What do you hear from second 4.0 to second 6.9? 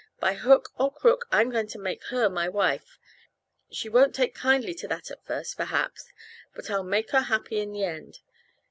take kindly to that at first, perhaps, but I'll